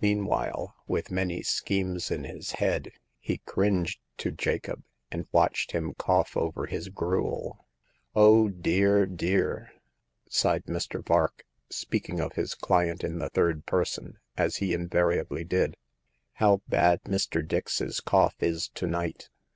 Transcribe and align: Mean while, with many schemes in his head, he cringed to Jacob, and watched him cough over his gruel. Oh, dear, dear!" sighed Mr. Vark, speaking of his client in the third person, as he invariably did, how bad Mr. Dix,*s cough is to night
Mean 0.00 0.26
while, 0.26 0.76
with 0.86 1.10
many 1.10 1.42
schemes 1.42 2.12
in 2.12 2.22
his 2.22 2.52
head, 2.62 2.92
he 3.18 3.38
cringed 3.38 3.98
to 4.18 4.30
Jacob, 4.30 4.84
and 5.10 5.26
watched 5.32 5.72
him 5.72 5.92
cough 5.94 6.36
over 6.36 6.66
his 6.66 6.88
gruel. 6.88 7.66
Oh, 8.14 8.46
dear, 8.46 9.06
dear!" 9.06 9.72
sighed 10.28 10.66
Mr. 10.66 11.04
Vark, 11.04 11.44
speaking 11.68 12.20
of 12.20 12.34
his 12.34 12.54
client 12.54 13.02
in 13.02 13.18
the 13.18 13.30
third 13.30 13.66
person, 13.66 14.20
as 14.36 14.58
he 14.58 14.72
invariably 14.72 15.42
did, 15.42 15.76
how 16.34 16.62
bad 16.68 17.02
Mr. 17.02 17.44
Dix,*s 17.44 17.98
cough 17.98 18.40
is 18.44 18.68
to 18.68 18.86
night 18.86 19.30